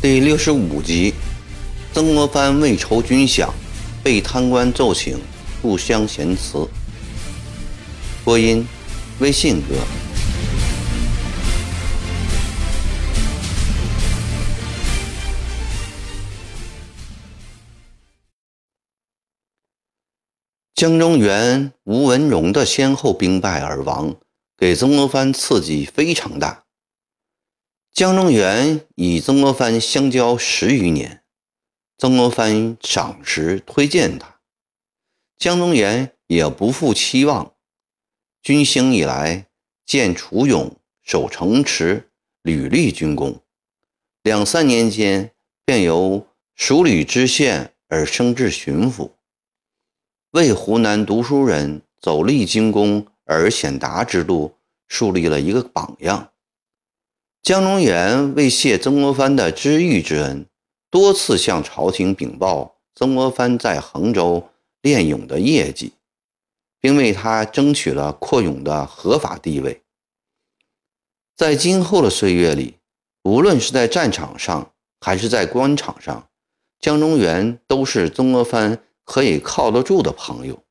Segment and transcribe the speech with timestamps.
[0.00, 1.14] 第六十五集，
[1.92, 3.48] 曾国藩为筹军饷，
[4.02, 5.16] 被贪官奏请
[5.62, 6.68] 故相嫌辞。
[8.24, 8.66] 播音：
[9.20, 10.01] 微信哥。
[20.82, 24.16] 江中源、吴文荣的先后兵败而亡，
[24.56, 26.64] 给曾国藩刺激非常大。
[27.92, 31.22] 江中源与曾国藩相交十余年，
[31.96, 34.40] 曾国藩赏识推荐他，
[35.38, 37.54] 江中源也不负期望。
[38.42, 39.46] 军兴以来，
[39.86, 42.10] 建楚勇，守城池，
[42.42, 43.40] 屡立军功。
[44.24, 45.30] 两三年间，
[45.64, 46.26] 便由
[46.56, 49.12] 署理知县而升至巡抚，
[50.32, 54.54] 为湖南读书人走立军功而显达之路
[54.88, 56.30] 树立了一个榜样。
[57.42, 60.46] 江中源为谢曾国藩的知遇之恩，
[60.90, 64.48] 多次向朝廷禀报曾国藩在衡州
[64.80, 65.92] 练勇的业绩，
[66.80, 69.82] 并为他争取了扩勇的合法地位。
[71.36, 72.78] 在今后的岁月里，
[73.24, 76.26] 无论是在战场上还是在官场上，
[76.80, 80.62] 江中源都是曾国藩可以靠得住的朋友。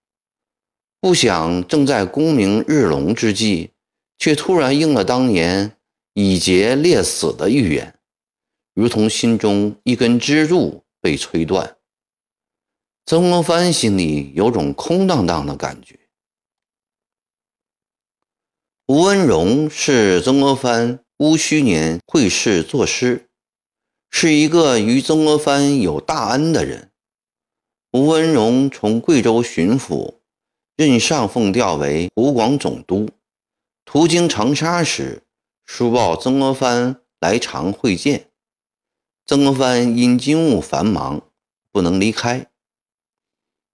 [1.00, 3.72] 不想正在功名日隆之际，
[4.18, 5.78] 却突然应了当年。
[6.14, 7.98] 以节烈死的预言，
[8.74, 11.78] 如同心中一根支柱被吹断。
[13.06, 15.98] 曾国藩心里有种空荡荡的感觉。
[18.88, 23.30] 吴文荣是曾国藩戊戌年会试作诗，
[24.10, 26.91] 是一个与曾国藩有大恩的人。
[27.94, 30.14] 吴文荣从贵州巡抚
[30.78, 33.10] 任上奉调为湖广总督，
[33.84, 35.24] 途经长沙时。
[35.66, 38.30] 书报曾国藩来长会见，
[39.26, 41.22] 曾国藩因军务繁忙
[41.74, 42.48] 不能离开。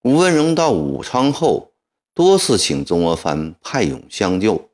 [0.02, 1.74] 吴文荣到武昌后，
[2.16, 4.72] 多次请曾国藩派勇相救，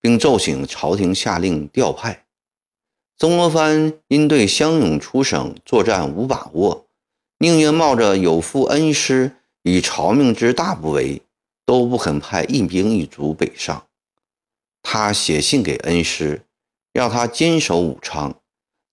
[0.00, 2.26] 并奏请朝廷下令调派。
[3.16, 6.83] 曾国藩因对湘勇出省作战无把握，
[7.38, 11.20] 宁愿冒着有负恩师与朝命之大不韪，
[11.66, 13.86] 都不肯派一兵一卒北上。
[14.82, 16.42] 他写信给恩师，
[16.92, 18.40] 让他坚守武昌，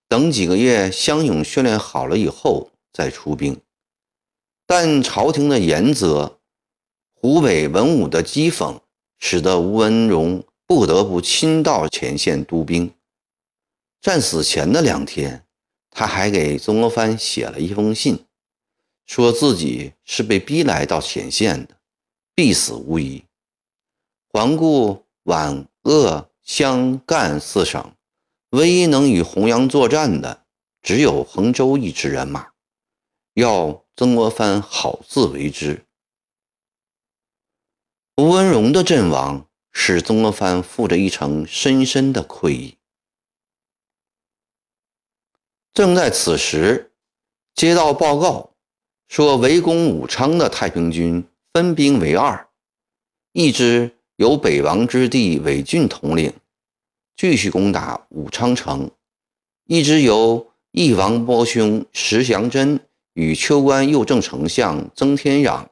[0.08, 3.60] 等几个月湘勇训练好了以后再出兵。
[4.66, 6.38] 但朝廷的严责、
[7.14, 8.80] 湖北文武的讥讽，
[9.18, 12.92] 使得吴文荣不得不亲到前线督兵。
[14.00, 15.44] 战死前的两天，
[15.90, 18.24] 他还给曾国藩写了一封信，
[19.06, 21.76] 说自己是被逼来到前线的，
[22.34, 23.24] 必死无疑。
[24.28, 25.66] 环顾皖。
[25.82, 27.96] 鄂、湘、赣四省，
[28.50, 30.46] 唯一能与洪阳作战的，
[30.80, 32.52] 只有衡州一支人马。
[33.34, 35.84] 要曾国藩好自为之。
[38.16, 42.78] 吴文荣的阵亡，使曾国藩负着一层深深的愧意。
[45.74, 46.92] 正在此时，
[47.56, 48.51] 接到报告
[49.12, 52.48] 说，围攻武昌的太平军分兵为二，
[53.34, 53.92] 一支。
[54.16, 56.32] 由北王之弟韦俊统领，
[57.14, 58.88] 继续攻打武昌城；
[59.66, 62.80] 一支由翼王胞兄石祥珍
[63.12, 65.66] 与秋官右正丞相曾天壤、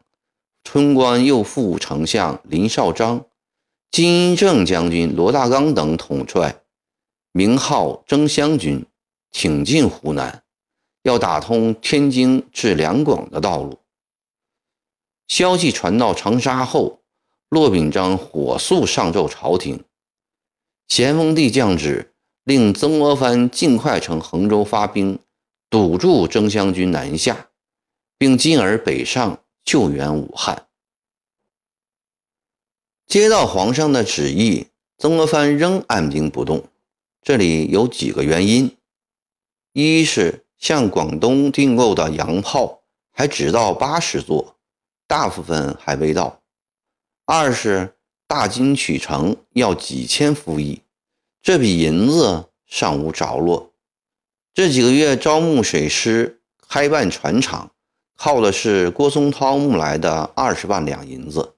[0.64, 3.24] 春官右副丞相林绍章、
[3.90, 6.60] 金正将军罗大刚等统帅，
[7.32, 8.84] 名号征湘军，
[9.30, 10.42] 挺进湖南，
[11.02, 13.78] 要打通天津至两广的道路。
[15.28, 16.98] 消息传到长沙后。
[17.50, 19.82] 骆秉章火速上奏朝廷，
[20.86, 25.18] 咸丰帝降旨，令曾国藩尽快乘衡州发兵，
[25.68, 27.48] 堵住征湘军南下，
[28.16, 30.68] 并进而北上救援武汉。
[33.08, 36.62] 接到皇上的旨意，曾国藩仍按兵不动。
[37.20, 38.76] 这里有几个原因：
[39.72, 44.56] 一是向广东订购的洋炮还只到八十座，
[45.08, 46.40] 大部分还未到。
[47.24, 47.96] 二是
[48.28, 50.82] 大金取城要几千服役，
[51.42, 53.72] 这笔银子尚无着落。
[54.52, 57.72] 这几个月招募水师、开办船厂，
[58.16, 61.54] 靠的是郭松涛募来的二十万两银子，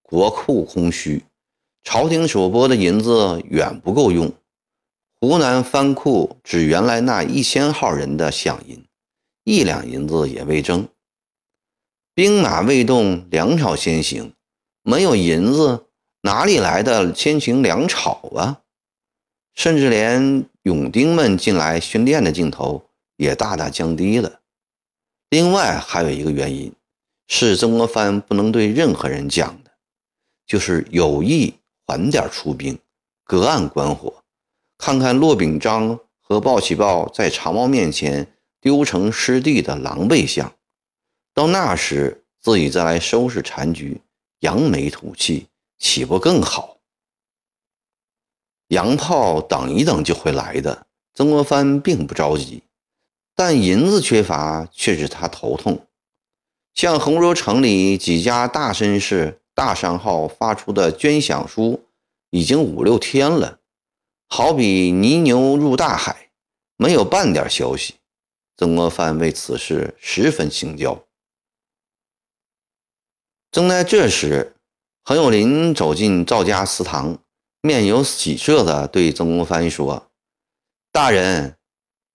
[0.00, 1.24] 国库空虚，
[1.82, 4.32] 朝廷所拨的银子远不够用。
[5.20, 8.84] 湖南藩库只原来那一千号人的饷银，
[9.42, 10.88] 一两银子也未征。
[12.14, 14.32] 兵马未动，粮草先行。
[14.82, 15.86] 没有银子，
[16.22, 18.62] 哪里来的天晴粮草啊？
[19.54, 22.84] 甚至连勇丁们进来训练的劲头
[23.16, 24.40] 也大大降低了。
[25.30, 26.72] 另外还有一个原因，
[27.26, 29.72] 是曾国藩不能对任何人讲的，
[30.46, 31.54] 就是有意
[31.84, 32.78] 缓点出兵，
[33.24, 34.17] 隔岸观火，
[34.78, 40.54] 看看骆秉章和鲍喜豹在长毛面前丢成失地的狼狈相。
[41.34, 44.00] 到那时，自己再来收拾残局，
[44.40, 45.48] 扬眉吐气，
[45.78, 46.78] 岂不更好？
[48.68, 50.86] 洋炮等一等就会来的。
[51.12, 52.62] 曾国藩并不着急。
[53.34, 55.86] 但银子缺乏却使他头痛。
[56.74, 61.84] 像衡州城里几家大绅士、大商号发出的捐饷书，
[62.30, 63.57] 已经五六天了，
[64.28, 66.30] 好比泥牛入大海，
[66.76, 67.96] 没有半点消息。
[68.56, 71.04] 曾国藩为此事十分心焦。
[73.50, 74.54] 正在这时，
[75.02, 77.18] 何有林走进赵家祠堂，
[77.62, 80.10] 面有喜色地对曾国藩说
[80.92, 81.56] ：“大人。”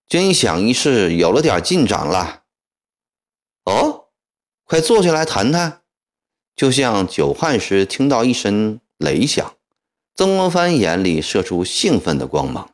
[0.06, 2.44] 捐饷一事有了点进展了。
[3.64, 4.10] 哦，
[4.66, 5.82] 快坐下来谈谈。
[6.56, 9.56] 就像久旱时听到一声雷响，
[10.16, 12.70] 曾国藩眼里射出兴奋的光芒。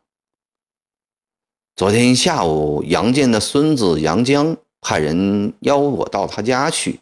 [1.74, 7.00] 昨天下午，杨健的孙子杨江派人邀我到他家去。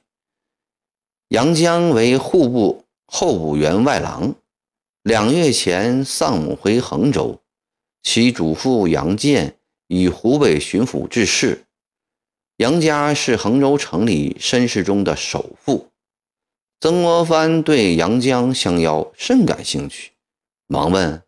[1.30, 4.36] 杨江为户部候补员外郎，
[5.02, 7.42] 两月前丧母回衡州，
[8.04, 9.56] 其祖父杨健。
[9.90, 11.64] 以湖北巡抚致仕，
[12.58, 15.88] 杨家是衡州城里绅士中的首富。
[16.82, 20.12] 曾国藩对杨江相邀甚感兴趣，
[20.68, 21.24] 忙问：“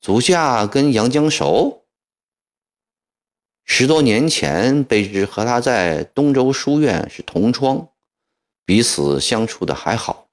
[0.00, 1.84] 足下跟杨江熟？”
[3.66, 7.88] 十多年前，卑职和他在东周书院是同窗，
[8.64, 10.28] 彼此相处的还好。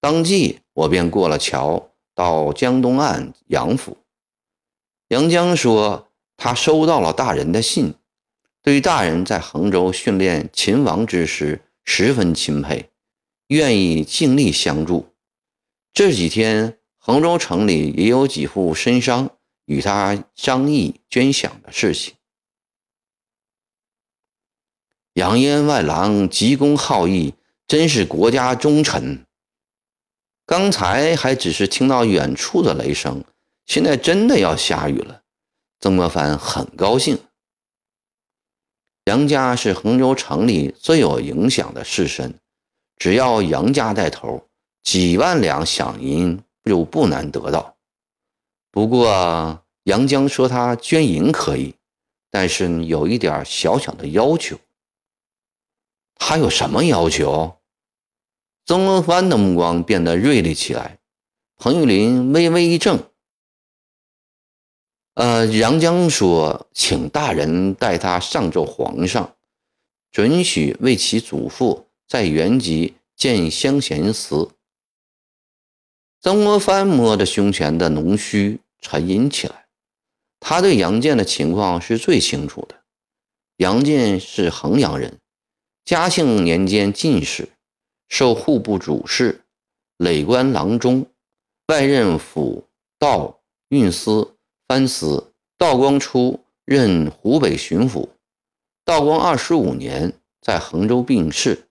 [0.00, 3.96] 当即，我便过了桥，到江东岸杨府。
[5.08, 6.06] 杨江说。
[6.42, 7.92] 他收到了大人的信，
[8.62, 12.88] 对大人在衡州训练秦王之时十分钦佩，
[13.48, 15.12] 愿意尽力相助。
[15.92, 19.30] 这几天衡州城里也有几户绅商
[19.64, 22.14] 与他商议捐饷的事情。
[25.14, 27.34] 杨延外郎急公好义，
[27.66, 29.24] 真是国家忠臣。
[30.44, 33.24] 刚才还只是听到远处的雷声，
[33.64, 35.22] 现在真的要下雨了。
[35.80, 37.18] 曾国藩很高兴。
[39.04, 42.34] 杨家是衡州城里最有影响的士绅，
[42.96, 44.46] 只要杨家带头，
[44.82, 47.76] 几万两饷银就不难得到。
[48.70, 51.74] 不过杨江说他捐银可以，
[52.30, 54.58] 但是有一点小小的要求。
[56.14, 57.56] 他有什么要求？
[58.66, 60.98] 曾国藩的目光变得锐利起来。
[61.56, 62.98] 彭玉麟微微一怔。
[65.14, 69.34] 呃，杨江说：“请大人代他上奏皇上，
[70.12, 74.48] 准许为其祖父在原籍建乡贤祠。”
[76.20, 79.66] 曾国藩摸着胸前的浓须，沉吟起来。
[80.38, 82.76] 他对杨健的情况是最清楚的。
[83.56, 85.18] 杨健是衡阳人，
[85.84, 87.48] 嘉庆年间进士，
[88.08, 89.40] 授户部主事、
[89.96, 91.06] 累官郎中，
[91.66, 92.66] 外任府
[92.98, 94.36] 道运司。
[94.68, 98.08] 藩司道光初任湖北巡抚，
[98.84, 101.66] 道光二十五年在衡州病逝。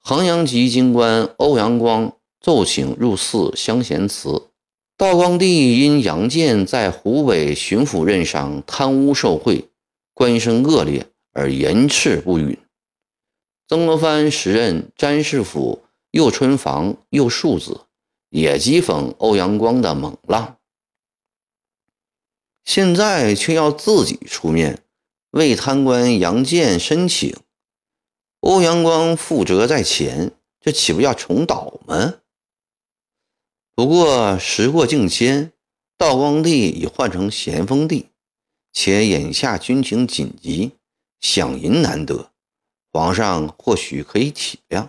[0.00, 4.48] 衡阳籍京官欧阳光奏请入祀香贤祠，
[4.96, 9.68] 道光帝因杨健在湖北巡抚任上贪污受贿，
[10.14, 12.56] 官声恶劣而严斥不允。
[13.68, 17.80] 曾国藩时任詹事府右春房右庶子，
[18.30, 20.56] 也讥讽欧阳光的猛浪。
[22.64, 24.82] 现在却要自己出面
[25.30, 27.36] 为贪官杨健申请，
[28.40, 32.14] 欧阳光负责在前，这岂不要重蹈吗？
[33.76, 35.52] 不过时过境迁，
[35.98, 38.06] 道光帝已换成咸丰帝，
[38.72, 40.72] 且眼下军情紧急，
[41.20, 42.32] 饷银难得，
[42.90, 44.88] 皇上或许可以体谅。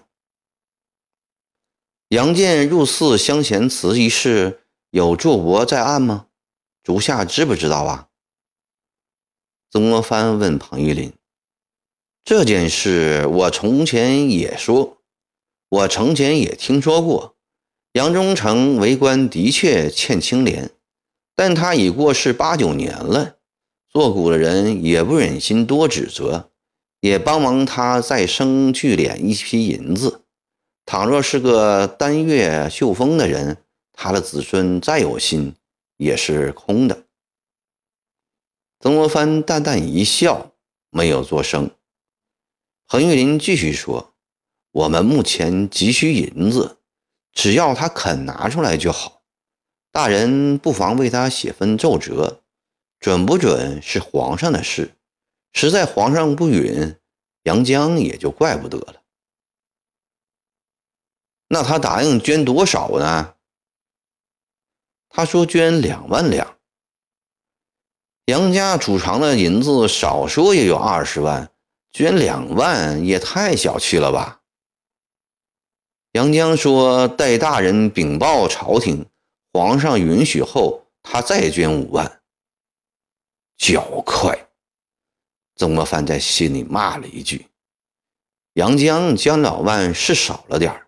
[2.08, 6.28] 杨健入寺香贤祠一事，有坐伯在案吗？
[6.82, 8.08] 足下知不知道啊？
[9.70, 11.12] 曾国藩问彭玉麟
[12.24, 15.00] ：“这件事我从前也说，
[15.68, 17.37] 我从前也听说过。
[17.98, 20.70] 杨忠诚为官的确欠清廉，
[21.36, 23.38] 但他已过世八九年了，
[23.90, 26.52] 做古的人也不忍心多指责，
[27.00, 30.22] 也帮忙他再生聚敛一批银子。
[30.86, 33.58] 倘若是个单月秀峰的人，
[33.94, 35.56] 他的子孙再有心，
[35.98, 37.06] 也是空的。
[38.80, 40.52] 曾国藩淡淡一笑，
[40.92, 41.72] 没有作声。
[42.88, 44.14] 彭玉麟继续说
[44.72, 46.77] ：“我们目前急需银子，
[47.38, 49.22] 只要他肯拿出来就好。
[49.92, 52.42] 大人不妨为他写份奏折，
[53.00, 54.96] 准不准是皇上的事。
[55.54, 56.96] 实在皇上不允，
[57.44, 59.04] 杨江也就怪不得了。
[61.48, 63.36] 那他答应捐多少呢？
[65.08, 66.58] 他说捐两万两。”
[68.26, 71.52] 杨家储藏的银子少说也有二十万，
[71.92, 74.37] 捐两万也太小气了吧？
[76.18, 79.06] 杨江说：“待大人禀报朝廷，
[79.54, 82.22] 皇上允许后，他再捐五万。”
[83.56, 84.48] 脚快！
[85.56, 87.46] 曾国藩在心里骂了一句
[88.54, 90.88] ：“杨江捐两万是少了点，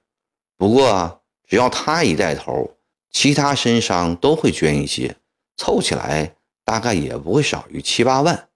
[0.57, 2.75] 不过只要他一带头，
[3.11, 5.15] 其他绅商都会捐一些，
[5.57, 8.49] 凑起来。”大概也不会少于七八万，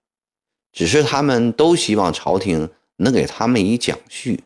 [0.72, 4.38] 只是他们都希望朝廷能给他们以奖恤。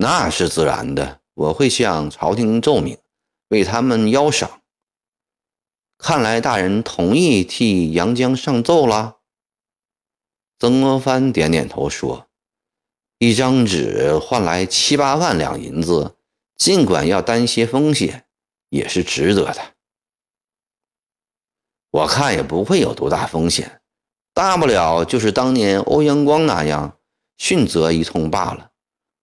[0.00, 2.96] 那是自然的，我会向朝廷奏明，
[3.48, 4.62] 为他们邀赏。
[5.98, 9.16] 看来大人同意替杨江上奏了。
[10.60, 12.28] 曾国藩点点头说
[13.18, 16.14] ：“一张纸换来七八万两银子，
[16.56, 18.28] 尽管要担些风险，
[18.68, 19.74] 也是值得的。”
[21.90, 23.80] 我看也不会有多大风险，
[24.32, 26.96] 大不了就是当年欧阳光那样
[27.36, 28.70] 训责一通罢了。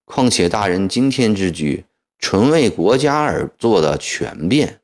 [0.06, 1.86] 况且大人今天之举，
[2.18, 4.80] 纯为国家而做的权变，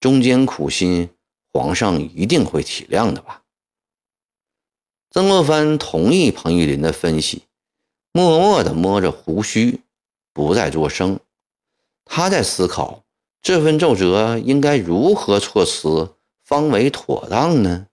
[0.00, 1.10] 中间苦心，
[1.52, 3.42] 皇上一定会体谅的吧？
[5.10, 7.44] 曾国藩同意彭玉麟的分析，
[8.12, 9.80] 默默地摸着胡须，
[10.32, 11.20] 不再作声。
[12.04, 13.04] 他在思考
[13.40, 16.12] 这份奏折应该如何措辞。
[16.44, 17.88] 方为妥当呢？